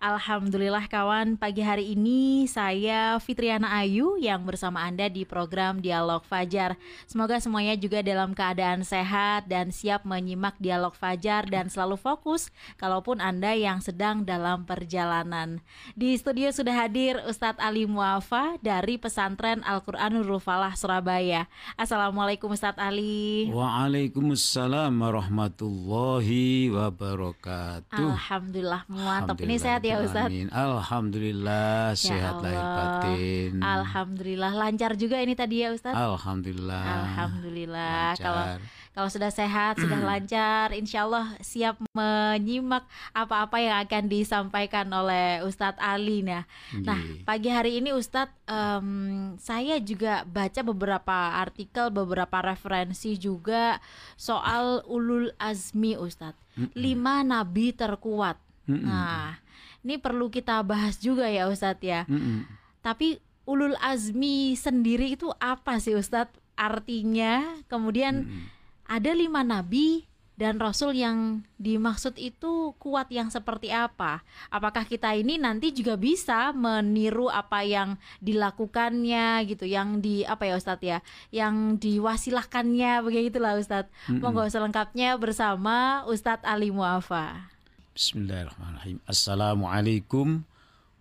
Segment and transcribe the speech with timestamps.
[0.00, 6.80] Alhamdulillah kawan, pagi hari ini saya Fitriana Ayu yang bersama Anda di program Dialog Fajar.
[7.04, 12.48] Semoga semuanya juga dalam keadaan sehat dan siap menyimak Dialog Fajar dan selalu fokus
[12.80, 15.60] kalaupun Anda yang sedang dalam perjalanan.
[15.92, 21.44] Di studio sudah hadir Ustadz Ali Muafa dari Pesantren Al-Quranul Falah Surabaya.
[21.76, 23.52] Assalamualaikum Ustadz Ali.
[23.52, 28.00] Waalaikumsalam warahmatullahi wabarakatuh.
[28.00, 29.36] Alhamdulillah mantap.
[29.36, 30.28] Ini sehat ya ya Ustaz.
[30.54, 33.52] Alhamdulillah ya sehat lahir batin.
[33.58, 35.92] Alhamdulillah lancar juga ini tadi ya Ustaz.
[35.92, 36.82] Alhamdulillah.
[36.86, 38.14] Alhamdulillah.
[38.14, 38.44] Kalau
[38.90, 42.82] kalau sudah sehat, sudah lancar, insya Allah siap menyimak
[43.14, 46.26] apa-apa yang akan disampaikan oleh Ustadz Ali.
[46.26, 46.42] Nah,
[46.74, 53.78] nah pagi hari ini Ustadz, um, saya juga baca beberapa artikel, beberapa referensi juga
[54.18, 56.42] soal ulul azmi Ustadz.
[56.74, 58.42] Lima nabi terkuat.
[58.66, 59.38] Nah,
[59.84, 62.04] ini perlu kita bahas juga ya Ustadz ya.
[62.08, 62.38] Mm -mm.
[62.84, 66.36] Tapi ulul azmi sendiri itu apa sih Ustadz?
[66.56, 68.44] Artinya kemudian mm -mm.
[68.88, 74.24] ada lima nabi dan rasul yang dimaksud itu kuat yang seperti apa?
[74.48, 80.56] Apakah kita ini nanti juga bisa meniru apa yang dilakukannya gitu, yang di apa ya
[80.56, 83.92] Ustadz ya, yang diwasilahkannya begitulah Ustadz.
[84.08, 84.20] Mm -mm.
[84.24, 87.59] Monggo selengkapnya bersama Ustadz Ali Muafa.
[87.90, 89.02] Bismillahirrahmanirrahim.
[89.02, 90.46] Assalamualaikum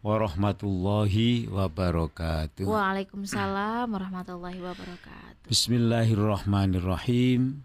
[0.01, 2.65] warahmatullahi wabarakatuh.
[2.65, 5.45] Waalaikumsalam warahmatullahi wabarakatuh.
[5.45, 7.61] Bismillahirrahmanirrahim.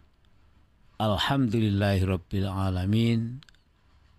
[1.00, 3.40] Alhamdulillahirabbil alamin.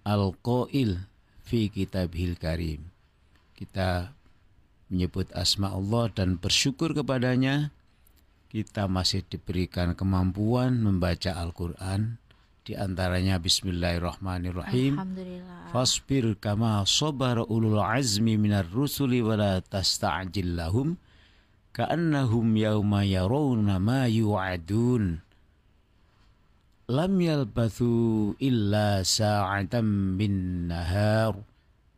[0.01, 1.05] Al-qail
[1.45, 2.89] fi kitabihil karim.
[3.53, 4.09] Kita
[4.89, 7.69] menyebut asma Allah dan bersyukur kepadanya.
[8.49, 12.24] Kita masih diberikan kemampuan membaca Al-Qur'an
[12.65, 14.97] di antaranya Bismillahirrahmanirrahim.
[15.69, 20.97] Fasbir kama sabara ulul azmi minar rusuli wa la tasta'jil lahum
[21.77, 25.21] ka'annahum yawma yarawna ma yu'adun.
[26.89, 31.37] Lam yalbathu illa sa'atan min nahar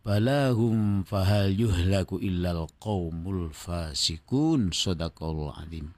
[0.03, 5.95] balahum fahal yuhlaku illa al-qawmul fasikun sadaqallahu alim.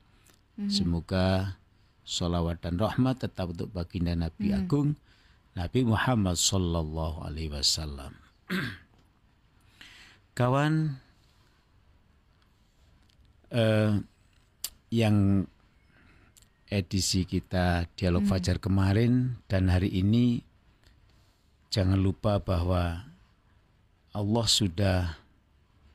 [0.62, 0.70] Mhm.
[0.70, 1.58] Semoga
[2.10, 4.58] salawat dan rahmat tetap untuk baginda Nabi hmm.
[4.66, 4.98] Agung
[5.54, 8.18] Nabi Muhammad Sallallahu Alaihi Wasallam.
[10.38, 10.98] Kawan
[13.54, 13.94] eh,
[14.90, 15.46] yang
[16.70, 18.32] edisi kita dialog hmm.
[18.32, 20.42] fajar kemarin dan hari ini
[21.70, 23.10] jangan lupa bahwa
[24.14, 25.18] Allah sudah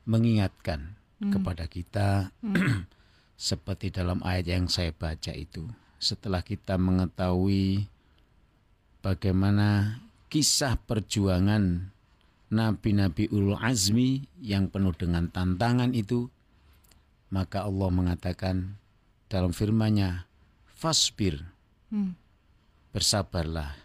[0.07, 1.31] mengingatkan hmm.
[1.31, 2.07] kepada kita
[2.43, 2.87] hmm.
[3.39, 5.67] seperti dalam ayat yang saya baca itu
[5.99, 7.87] setelah kita mengetahui
[9.05, 11.93] bagaimana kisah perjuangan
[12.49, 16.29] nabi-nabi ulul azmi yang penuh dengan tantangan itu,
[17.33, 18.77] maka Allah mengatakan
[19.27, 20.29] dalam firman-Nya,
[20.69, 21.41] "Fasbir."
[21.89, 22.17] Hmm.
[22.95, 23.75] Bersabarlah.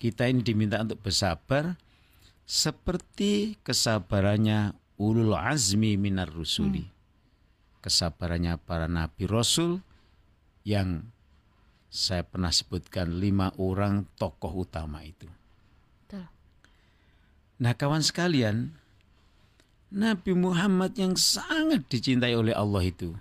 [0.00, 1.76] Kita ini diminta untuk bersabar
[2.46, 6.86] seperti kesabarannya ulul azmi minar rusuli.
[6.86, 6.94] Hmm.
[7.84, 9.82] Kesabarannya para nabi rasul
[10.62, 11.10] yang
[11.90, 15.26] saya pernah sebutkan lima orang tokoh utama itu.
[17.60, 18.72] Nah kawan sekalian,
[19.92, 23.12] Nabi Muhammad yang sangat dicintai oleh Allah itu,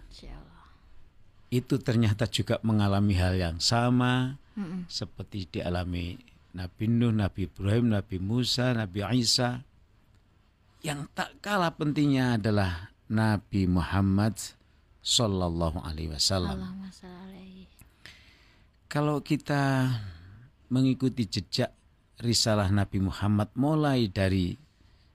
[1.52, 4.81] itu ternyata juga mengalami hal yang sama mm -mm.
[4.88, 6.16] seperti dialami
[6.56, 9.66] Nabi Nuh, Nabi Ibrahim, Nabi Musa, Nabi Isa.
[10.79, 14.40] Yang tak kalah pentingnya adalah Nabi Muhammad
[15.03, 16.88] Sallallahu Alaihi Wasallam
[18.89, 19.85] kalau kita
[20.73, 21.69] mengikuti jejak
[22.17, 24.58] risalah Nabi Muhammad mulai dari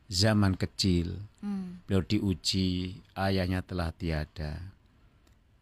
[0.07, 1.85] zaman kecil, hmm.
[1.85, 4.71] beliau diuji, ayahnya telah tiada.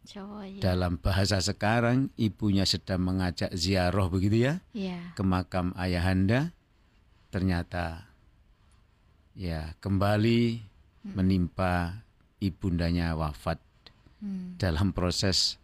[0.04, 0.60] Jawa, ya.
[0.60, 5.16] Dalam bahasa sekarang, ibunya sedang mengajak ziarah begitu ya, ya.
[5.16, 6.52] ke makam ayahanda.
[7.32, 8.12] Ternyata
[9.32, 11.16] ya kembali hmm.
[11.16, 12.04] menimpa
[12.44, 13.56] ibundanya wafat
[14.20, 14.60] hmm.
[14.60, 15.56] dalam proses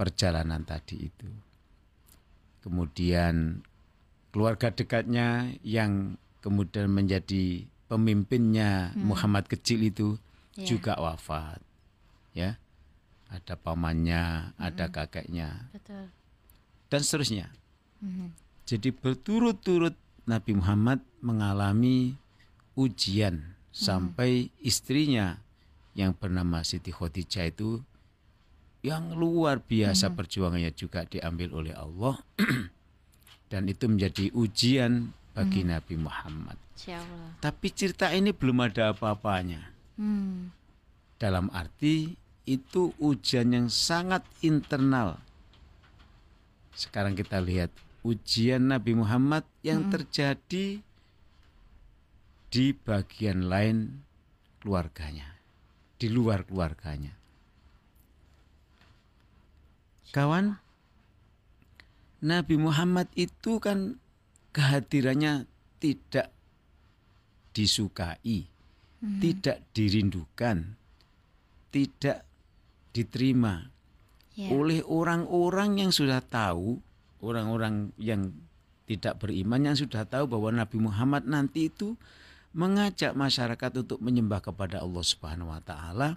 [0.00, 1.28] perjalanan tadi itu
[2.66, 3.62] kemudian
[4.34, 9.06] keluarga dekatnya yang kemudian menjadi pemimpinnya hmm.
[9.06, 10.18] Muhammad kecil itu
[10.58, 10.66] yeah.
[10.66, 11.62] juga wafat
[12.34, 12.58] ya
[13.30, 14.66] ada pamannya hmm.
[14.66, 16.10] ada kakeknya Betul.
[16.90, 17.54] dan seterusnya
[18.02, 18.34] hmm.
[18.66, 19.94] jadi berturut-turut
[20.26, 22.18] Nabi Muhammad mengalami
[22.74, 23.70] ujian hmm.
[23.70, 25.38] sampai istrinya
[25.94, 27.80] yang bernama Siti Khadijah itu
[28.86, 30.14] yang luar biasa hmm.
[30.14, 32.22] perjuangannya juga diambil oleh Allah
[33.50, 35.70] dan itu menjadi ujian bagi hmm.
[35.74, 36.54] Nabi Muhammad.
[37.42, 39.74] Tapi cerita ini belum ada apa-apanya.
[39.98, 40.54] Hmm.
[41.18, 42.14] Dalam arti
[42.46, 45.18] itu ujian yang sangat internal.
[46.70, 47.74] Sekarang kita lihat
[48.06, 49.92] ujian Nabi Muhammad yang hmm.
[49.98, 50.66] terjadi
[52.46, 54.06] di bagian lain
[54.62, 55.34] keluarganya,
[55.98, 57.25] di luar keluarganya.
[60.16, 60.56] Kawan,
[62.24, 64.00] Nabi Muhammad itu kan
[64.56, 65.44] kehadirannya
[65.76, 66.32] tidak
[67.52, 68.48] disukai,
[69.04, 69.20] hmm.
[69.20, 70.80] tidak dirindukan,
[71.68, 72.24] tidak
[72.96, 73.68] diterima
[74.40, 74.56] yeah.
[74.56, 76.80] oleh orang-orang yang sudah tahu,
[77.20, 78.32] orang-orang yang
[78.88, 81.92] tidak beriman yang sudah tahu bahwa Nabi Muhammad nanti itu
[82.56, 86.16] mengajak masyarakat untuk menyembah kepada Allah Subhanahu wa taala.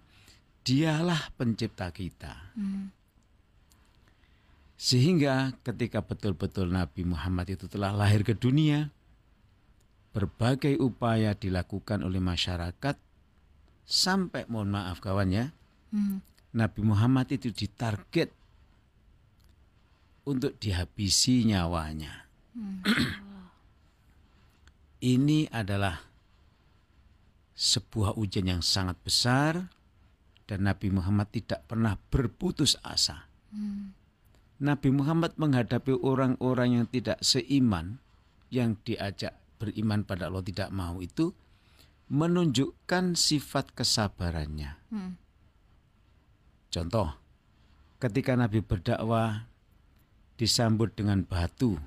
[0.63, 2.55] Dialah pencipta kita.
[2.55, 2.95] Hmm.
[4.79, 8.87] Sehingga ketika betul-betul Nabi Muhammad itu telah lahir ke dunia,
[10.15, 12.95] berbagai upaya dilakukan oleh masyarakat
[13.83, 15.45] sampai mohon maaf kawan ya,
[15.91, 16.23] hmm.
[16.55, 18.31] Nabi Muhammad itu ditarget
[20.23, 22.31] untuk dihabisi nyawanya.
[22.55, 22.79] Hmm.
[25.11, 25.99] Ini adalah
[27.51, 29.59] sebuah ujian yang sangat besar
[30.47, 33.27] dan Nabi Muhammad tidak pernah berputus asa.
[33.51, 33.98] Hmm.
[34.59, 38.03] Nabi Muhammad menghadapi orang-orang yang tidak seiman,
[38.51, 41.31] yang diajak beriman pada Allah tidak mau itu
[42.09, 44.75] menunjukkan sifat kesabarannya.
[44.91, 45.13] Hmm.
[46.69, 47.15] Contoh,
[48.01, 49.47] ketika Nabi berdakwah
[50.35, 51.79] disambut dengan batu,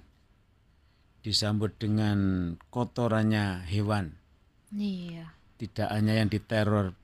[1.25, 4.17] disambut dengan kotorannya hewan.
[4.73, 5.33] Iya.
[5.59, 6.97] Tidak hanya yang diteror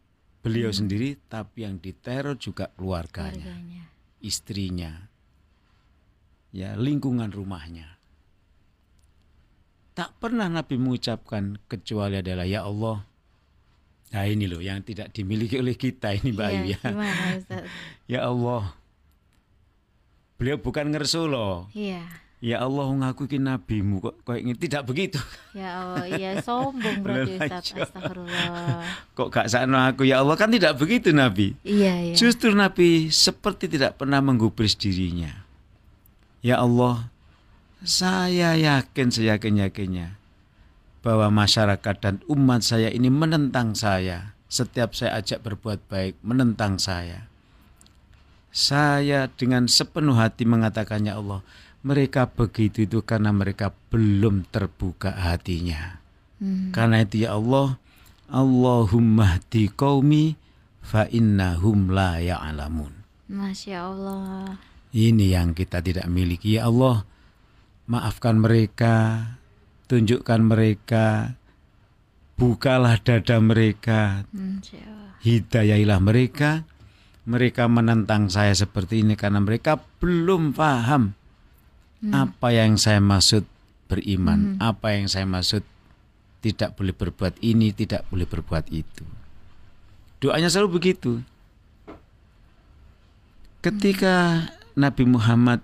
[0.42, 0.78] beliau hmm.
[0.78, 3.84] sendiri, tapi yang diteror juga keluarganya, keluarganya.
[4.22, 4.92] istrinya,
[6.52, 7.98] ya lingkungan rumahnya.
[9.98, 13.02] Tak pernah Nabi mengucapkan kecuali adalah ya Allah.
[14.08, 16.80] Nah ini loh yang tidak dimiliki oleh kita ini Mbak Ayu ya.
[18.16, 18.72] ya Allah.
[20.38, 21.66] Beliau bukan ngersu loh.
[21.74, 22.06] Iya.
[22.38, 25.18] Ya Allah ngakuin nabimu kok kayak ini tidak begitu.
[25.58, 27.74] Ya Allah, iya sombong berarti Ustaz.
[27.74, 28.86] Astagfirullah.
[29.18, 31.58] Kok gak sana aku ya Allah kan tidak begitu Nabi.
[31.66, 32.14] Iya, iya.
[32.14, 35.47] Justru Nabi seperti tidak pernah menggubris dirinya.
[36.38, 37.10] Ya Allah,
[37.82, 40.18] saya yakin seyakin-yakinnya
[41.02, 44.34] bahwa masyarakat dan umat saya ini menentang saya.
[44.48, 47.28] Setiap saya ajak berbuat baik, menentang saya.
[48.48, 51.44] Saya dengan sepenuh hati mengatakannya Allah,
[51.84, 56.00] mereka begitu itu karena mereka belum terbuka hatinya.
[56.40, 56.72] Hmm.
[56.72, 57.76] Karena itu ya Allah,
[58.32, 60.36] Allahumma di qaumi
[60.80, 62.92] fa innahum la ya'lamun.
[63.28, 64.67] Masya Allah.
[64.92, 66.56] Ini yang kita tidak miliki.
[66.56, 67.04] Ya Allah,
[67.88, 69.24] maafkan mereka,
[69.88, 71.36] tunjukkan mereka,
[72.40, 74.24] bukalah dada mereka,
[75.24, 76.64] hidayahilah mereka.
[77.28, 81.12] Mereka menentang saya seperti ini karena mereka belum paham
[82.00, 82.12] hmm.
[82.16, 83.44] apa yang saya maksud
[83.84, 84.64] beriman, hmm.
[84.64, 85.60] apa yang saya maksud
[86.40, 89.04] tidak boleh berbuat ini, tidak boleh berbuat itu.
[90.24, 91.20] Doanya selalu begitu.
[93.60, 94.48] Ketika
[94.78, 95.58] Nabi Muhammad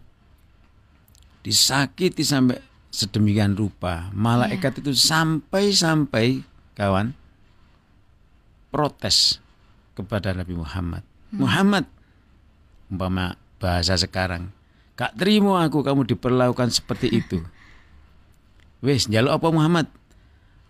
[1.47, 2.59] disakiti sampai
[2.90, 4.11] sedemikian rupa.
[4.11, 4.80] Malaikat yeah.
[4.83, 6.42] itu sampai-sampai
[6.75, 7.14] kawan
[8.75, 9.38] protes
[9.94, 11.06] kepada Nabi Muhammad.
[11.30, 11.47] Hmm.
[11.47, 11.85] Muhammad,
[12.90, 14.50] umpama bahasa sekarang,
[14.99, 17.38] gak terima aku kamu diperlakukan seperti itu.
[18.83, 19.87] Wes, jaluk apa Muhammad?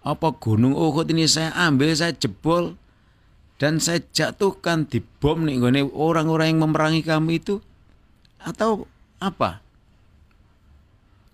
[0.04, 2.76] Apa gunung Uhud ini saya ambil, saya jebol
[3.56, 5.56] dan saya jatuhkan di bom nih
[5.96, 7.64] orang-orang yang memerangi kamu itu
[8.44, 8.84] atau
[9.16, 9.64] apa?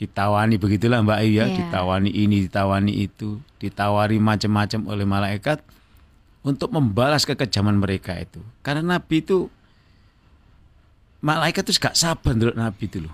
[0.00, 1.58] Ditawani begitulah Mbak Ayu ya, yeah.
[1.60, 5.60] ditawani ini, ditawani itu, ditawari macam-macam oleh malaikat
[6.40, 8.40] untuk membalas kekejaman mereka itu.
[8.64, 9.52] Karena Nabi itu
[11.20, 13.12] malaikat itu gak sabar dulu Nabi itu loh.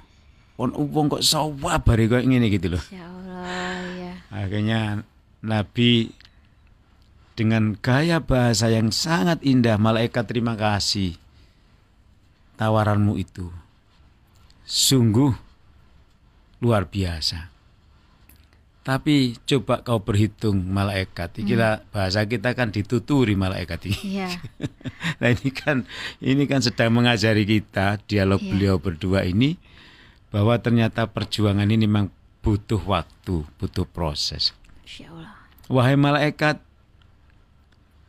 [0.62, 2.82] On upong kok sabar kok ini gitu loh.
[2.94, 4.12] Ya Allah, ya.
[4.30, 4.80] Akhirnya
[5.42, 6.14] Nabi
[7.34, 11.18] dengan gaya bahasa yang sangat indah, malaikat terima kasih
[12.56, 13.52] tawaranmu itu
[14.66, 15.32] sungguh
[16.60, 17.54] luar biasa.
[18.86, 21.42] Tapi coba kau berhitung malaikat.
[21.42, 21.90] Kira hmm.
[21.90, 24.22] bahasa kita kan dituturi malaikat ini.
[24.22, 24.30] Yeah.
[25.22, 25.90] nah ini kan
[26.22, 28.50] ini kan sedang mengajari kita dialog yeah.
[28.50, 29.58] beliau berdua ini
[30.30, 32.14] bahwa ternyata perjuangan ini memang
[32.46, 34.54] butuh waktu, butuh proses.
[35.66, 36.62] Wahai malaikat,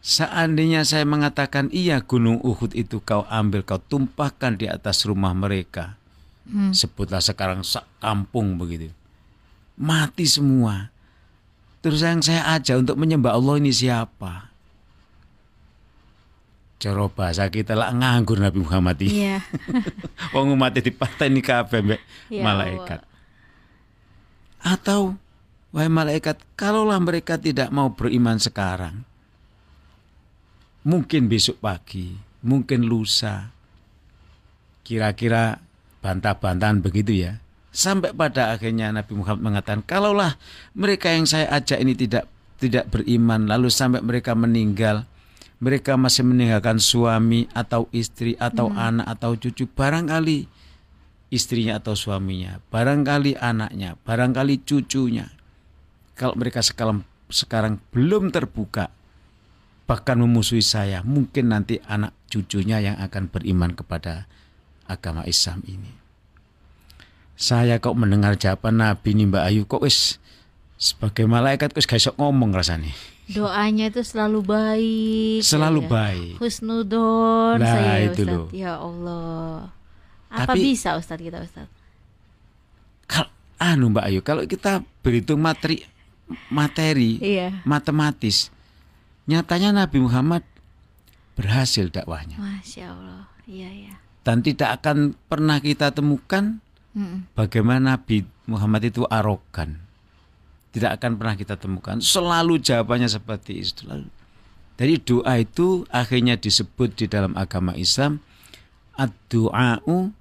[0.05, 5.97] seandainya saya mengatakan iya gunung Uhud itu kau ambil, kau tumpahkan di atas rumah mereka.
[6.47, 6.71] Hmm.
[6.71, 7.61] Sebutlah sekarang
[7.99, 8.89] kampung begitu.
[9.75, 10.89] Mati semua.
[11.83, 14.49] Terus yang saya ajak untuk menyembah Allah ini siapa?
[16.77, 19.27] Cara bahasa kita lah nganggur Nabi Muhammad ini.
[19.27, 19.41] Iya.
[20.33, 23.01] Wong di partai ini kabeh mbek ya malaikat.
[24.61, 25.17] Atau
[25.73, 29.05] wahai malaikat, kalaulah mereka tidak mau beriman sekarang,
[30.81, 33.51] mungkin besok pagi, mungkin lusa,
[34.81, 35.59] kira-kira
[36.07, 37.43] bantah-bantahan begitu ya.
[37.75, 40.39] Sampai pada akhirnya Nabi Muhammad mengatakan, kalaulah
[40.71, 42.23] mereka yang saya ajak ini tidak
[42.57, 45.03] tidak beriman, lalu sampai mereka meninggal,
[45.59, 48.79] mereka masih meninggalkan suami atau istri atau hmm.
[48.79, 50.47] anak atau cucu barangkali
[51.27, 55.27] istrinya atau suaminya barangkali anaknya barangkali cucunya
[56.15, 58.87] kalau mereka sekarang sekarang belum terbuka
[59.87, 64.27] bahkan memusuhi saya mungkin nanti anak cucunya yang akan beriman kepada
[64.88, 65.91] agama Islam ini.
[67.38, 70.17] Saya kok mendengar jawaban Nabi nih Mbak Ayu kok wis
[70.82, 72.89] sebagai malaikat kok gak ngomong rasanya?
[73.27, 75.89] Doanya itu selalu baik selalu ya.
[75.91, 76.34] baik.
[76.41, 78.34] Husnudon nah, saya itu Ustaz.
[78.34, 78.48] loh.
[78.56, 79.70] Ya Allah.
[80.34, 81.67] Apa Tapi, bisa Ustaz kita Ustaz?
[83.06, 83.29] Kalau
[83.62, 85.86] anu Mbak Ayu kalau kita berhitung materi
[86.50, 87.62] materi iya.
[87.63, 88.50] matematis
[89.29, 90.41] nyatanya Nabi Muhammad
[91.38, 92.39] berhasil dakwahnya.
[92.41, 93.29] Masya Allah.
[93.46, 96.60] Iya ya dan tidak akan pernah kita temukan
[96.91, 97.19] mm -mm.
[97.31, 99.88] bagaimana Nabi Muhammad itu arogan
[100.77, 101.98] tidak akan pernah kita temukan.
[101.98, 103.89] Selalu jawabannya seperti itu.
[104.77, 108.22] Dari doa itu akhirnya disebut di dalam agama Islam
[108.93, 110.13] ad-du'a'u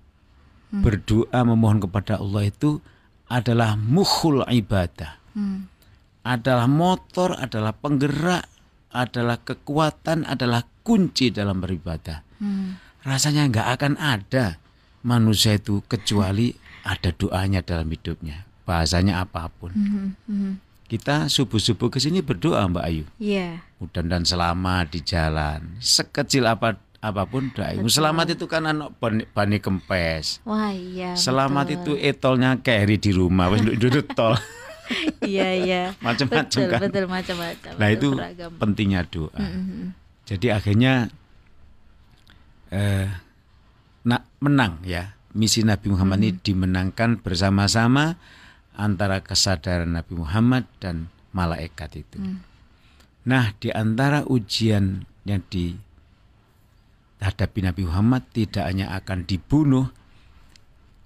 [0.73, 0.81] hmm.
[0.81, 2.81] berdoa memohon kepada Allah itu
[3.29, 5.21] adalah mukhul ibadah.
[5.37, 5.69] Hmm.
[6.25, 8.49] Adalah motor, adalah penggerak,
[8.97, 12.25] adalah kekuatan, adalah kunci dalam beribadah.
[12.41, 12.81] Hmm.
[13.07, 14.59] Rasanya nggak akan ada
[15.07, 19.71] manusia itu kecuali ada doanya dalam hidupnya bahasanya apa pun.
[19.71, 20.53] Mm -hmm.
[20.91, 23.07] Kita subuh-subuh ke sini berdoa Mbak Ayu.
[23.23, 23.63] Yeah.
[23.79, 25.79] Mudah dan selamat di jalan.
[25.79, 27.79] Sekecil apa apa pun doa.
[27.87, 28.95] Selamat itu kan anak
[29.31, 30.43] bani, kempes.
[30.43, 31.15] Wah iya.
[31.15, 31.95] Selamat betul.
[31.95, 34.35] itu etolnya carry di rumah, wis duduk tol.
[35.23, 35.83] iya iya.
[36.07, 36.81] Macam-macam kan.
[36.83, 37.73] Betul macam-macam.
[37.79, 38.51] Nah itu beragam.
[38.59, 39.39] pentingnya doa.
[39.39, 39.83] Mm -hmm.
[40.27, 41.11] Jadi akhirnya
[42.71, 43.11] eh,
[44.07, 46.37] nak menang ya misi Nabi Muhammad mm -hmm.
[46.37, 48.17] ini dimenangkan bersama-sama
[48.77, 52.19] antara kesadaran Nabi Muhammad dan malaikat itu.
[52.21, 52.41] Hmm.
[53.27, 59.91] Nah, di antara ujian yang dihadapi Nabi Muhammad tidak hanya akan dibunuh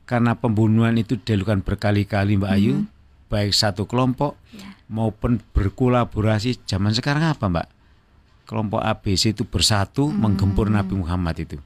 [0.05, 2.87] karena pembunuhan itu dilakukan berkali-kali Mbak Ayu, hmm.
[3.31, 4.75] baik satu kelompok ya.
[4.91, 6.59] maupun berkolaborasi.
[6.67, 7.80] Zaman sekarang apa Mbak?
[8.51, 10.27] Kelompok ABC itu bersatu hmm.
[10.27, 11.63] menggempur Nabi Muhammad itu.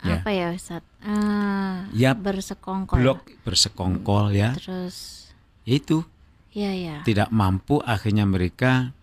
[0.00, 0.24] Ya.
[0.24, 0.80] Apa ya Ustaz?
[1.04, 2.96] Uh, ya bersekongkol.
[3.04, 4.56] Blok bersekongkol ya.
[4.56, 5.28] Terus
[5.68, 6.08] itu
[6.56, 6.96] ya, ya.
[7.04, 8.96] tidak mampu akhirnya mereka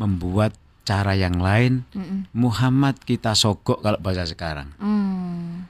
[0.00, 2.18] membuat cara yang lain mm -mm.
[2.36, 5.66] Muhammad kita sogok kalau bahasa sekarang mm.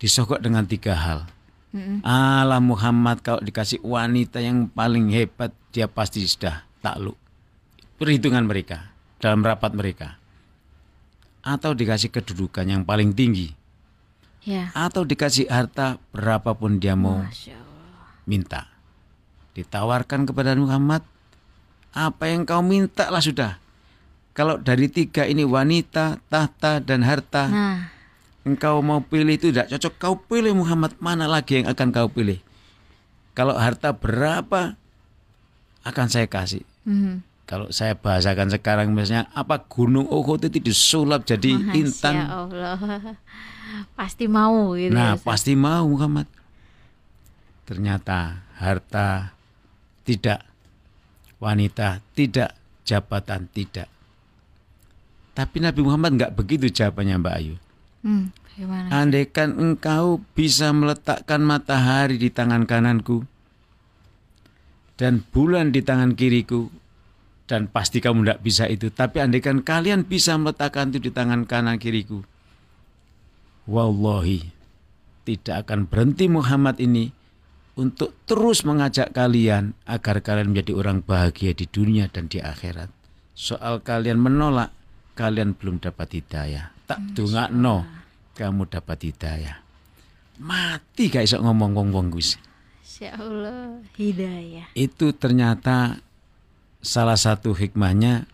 [0.00, 1.20] disogok dengan tiga hal
[1.70, 1.98] mm -mm.
[2.02, 7.20] Allah Muhammad kalau dikasih wanita yang paling hebat dia pasti sudah takluk
[8.00, 10.16] perhitungan mereka dalam rapat mereka
[11.46, 13.54] atau dikasih kedudukan yang paling tinggi.
[14.46, 14.70] Ya.
[14.78, 17.18] atau dikasih harta berapapun dia mau
[18.30, 18.70] minta.
[19.58, 21.02] Ditawarkan kepada Muhammad
[21.90, 23.58] apa yang kau minta lah sudah.
[24.38, 27.90] Kalau dari tiga ini wanita tahta dan harta nah.
[28.46, 29.94] engkau mau pilih itu tidak cocok.
[29.98, 32.38] Kau pilih Muhammad mana lagi yang akan kau pilih?
[33.34, 34.78] Kalau harta berapa
[35.82, 36.62] akan saya kasih.
[36.86, 37.16] Mm-hmm.
[37.46, 42.76] Kalau saya bahasakan sekarang misalnya apa gunung Uhud itu disulap jadi Masya intan Allah.
[43.98, 46.26] pasti mau gitu nah ya, pasti mau Muhammad
[47.66, 49.36] ternyata harta
[50.06, 50.40] tidak.
[51.36, 52.56] Wanita tidak,
[52.88, 53.92] jabatan tidak.
[55.36, 57.54] Tapi Nabi Muhammad nggak begitu jawabannya Mbak Ayu.
[58.00, 58.32] Hmm,
[58.88, 63.28] Andaikan engkau bisa meletakkan matahari di tangan kananku
[64.96, 66.72] dan bulan di tangan kiriku
[67.46, 68.90] dan pasti kamu tidak bisa itu.
[68.90, 72.26] Tapi andaikan kalian bisa meletakkan itu di tangan kanan kiriku,
[73.70, 74.50] wallahi
[75.26, 77.10] tidak akan berhenti Muhammad ini
[77.76, 82.88] untuk terus mengajak kalian agar kalian menjadi orang bahagia di dunia dan di akhirat.
[83.36, 84.72] Soal kalian menolak,
[85.18, 86.72] kalian belum dapat hidayah.
[86.88, 87.84] Tak dungak no,
[88.38, 89.60] kamu dapat hidayah.
[90.40, 92.40] Mati gak iso ngomong-ngomong Gus.
[92.96, 94.72] Allah, hidayah.
[94.72, 96.00] Itu ternyata
[96.86, 98.30] salah satu hikmahnya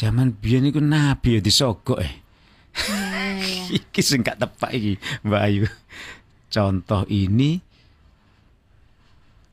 [0.00, 2.14] zaman biyen iku nabi ya disogok eh.
[2.80, 3.64] Iya, iya.
[3.78, 4.96] iki sing gak tepak iki,
[5.26, 5.64] Mbak Ayu.
[6.50, 7.62] Contoh ini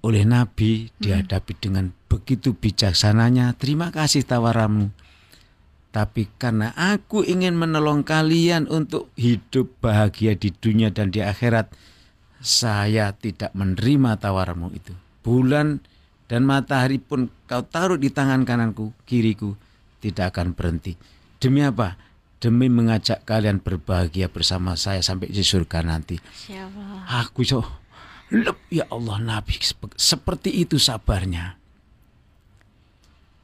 [0.02, 3.54] oleh Nabi dihadapi dengan begitu bijaksananya.
[3.58, 4.90] Terima kasih tawaranmu.
[5.94, 11.74] Tapi karena aku ingin menolong kalian untuk hidup bahagia di dunia dan di akhirat,
[12.38, 14.94] saya tidak menerima tawaranmu itu.
[15.26, 15.82] Bulan
[16.28, 19.56] dan matahari pun kau taruh di tangan kananku, kiriku,
[20.04, 21.00] tidak akan berhenti.
[21.40, 21.96] Demi apa?
[22.38, 26.22] Demi mengajak kalian berbahagia bersama saya sampai di surga nanti.
[26.22, 27.08] Siapa?
[27.26, 27.66] Aku so,
[28.70, 29.58] ya Allah Nabi
[29.98, 31.58] seperti itu sabarnya.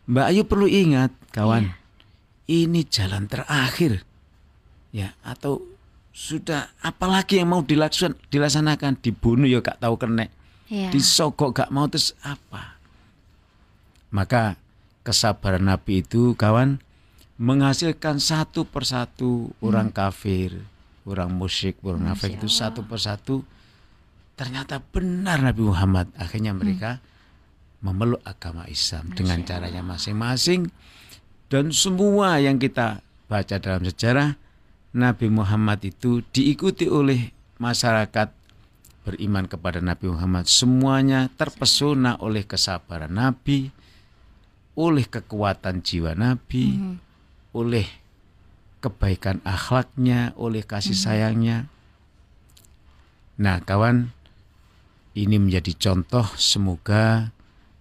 [0.04, 1.72] Mbak Ayu perlu ingat, kawan,
[2.52, 4.04] ini jalan terakhir,
[4.92, 5.64] ya atau
[6.12, 10.28] sudah apalagi yang mau dilaksanakan, dilaksanakan dibunuh ya gak tahu kena,
[10.68, 10.92] Iya.
[10.92, 12.73] disogok gak mau terus apa?
[14.14, 14.62] Maka
[15.02, 16.78] kesabaran Nabi itu, kawan,
[17.42, 20.62] menghasilkan satu persatu orang kafir,
[21.04, 23.42] orang musyrik, orang nafik itu satu persatu.
[24.38, 26.14] Ternyata benar Nabi Muhammad.
[26.18, 27.02] Akhirnya mereka
[27.84, 30.72] memeluk agama Islam dengan Masya caranya masing-masing.
[31.52, 34.38] Dan semua yang kita baca dalam sejarah
[34.94, 38.30] Nabi Muhammad itu diikuti oleh masyarakat
[39.04, 40.48] beriman kepada Nabi Muhammad.
[40.48, 43.70] Semuanya terpesona oleh kesabaran Nabi
[44.74, 46.96] oleh kekuatan jiwa Nabi Mhm.
[47.54, 47.88] oleh
[48.82, 51.72] kebaikan akhlaknya, oleh kasih sayangnya.
[53.40, 54.12] Nah, kawan,
[55.14, 57.32] ini menjadi contoh semoga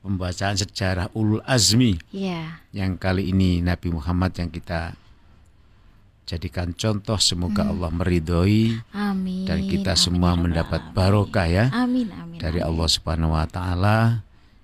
[0.04, 2.60] pembacaan sejarah ulul azmi Iya.
[2.70, 4.98] yang kali ini Nabi Muhammad yang kita
[6.26, 9.46] jadikan contoh semoga Allah meridhoi Amin.
[9.46, 12.38] dan kita amin, semua ya mendapat barokah ya Amin, amin.
[12.38, 12.68] dari amin.
[12.74, 13.98] Allah Subhanahu wa taala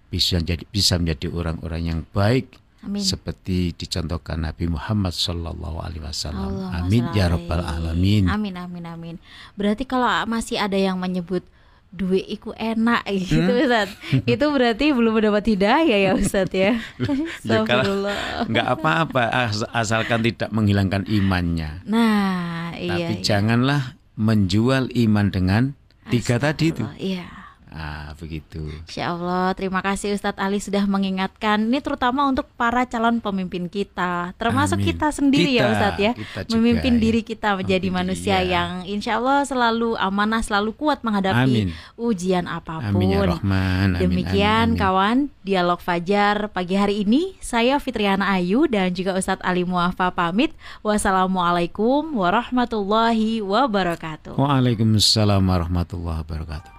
[0.09, 3.03] bisa jadi bisa menjadi orang-orang yang baik Amin.
[3.03, 6.73] seperti dicontohkan Nabi Muhammad Sallallahu Alaihi Wasallam.
[6.73, 7.79] Amin ya Rabbal alaihi.
[7.83, 8.25] Alamin.
[8.27, 9.17] Amin amin amin.
[9.55, 11.43] Berarti kalau masih ada yang menyebut
[11.89, 13.65] duit iku enak gitu Hmm?
[13.65, 13.89] Ustaz.
[14.25, 16.77] itu berarti belum mendapat hidayah ya Ustaz ya.
[17.45, 18.45] Ya, Astagfirullah.
[18.47, 21.81] Nggak apa-apa as- asalkan tidak menghilangkan imannya.
[21.85, 22.93] Nah, iya.
[22.93, 23.25] Tapi iya.
[23.25, 25.63] janganlah menjual iman dengan
[26.09, 26.85] tiga tadi itu.
[26.97, 27.27] Iya.
[27.69, 28.65] Ah, begitu.
[28.89, 31.69] Insya Allah, terima kasih Ustadz Ali sudah mengingatkan.
[31.69, 34.89] Ini terutama untuk para calon pemimpin kita, termasuk Amin.
[34.89, 37.01] kita sendiri ya Kita, Ustadz ya, kita juga, memimpin ya.
[37.05, 38.49] diri kita menjadi Memimpin manusia ya.
[38.49, 41.69] yang insya Allah selalu amanah, selalu kuat menghadapi Amin.
[42.01, 43.05] ujian apa pun.
[43.05, 43.89] Amin ya Rahman.
[43.93, 44.81] Amin, Demikian amin, amin.
[44.81, 50.57] kawan, dialog Fajar pagi hari ini saya Fitriana Ayu dan juga Ustadz Ali Muafa pamit.
[50.81, 54.41] Wassalamualaikum warahmatullahi wabarakatuh.
[54.41, 56.78] Waalaikumsalam warahmatullahi wabarakatuh.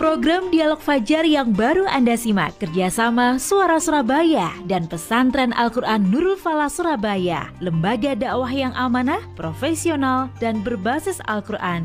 [0.00, 6.72] Program Dialog Fajar yang baru Anda simak kerjasama Suara Surabaya dan Pesantren Al-Quran Nurul Falah
[6.72, 11.84] Surabaya, lembaga dakwah yang amanah, profesional, dan berbasis Al-Quran.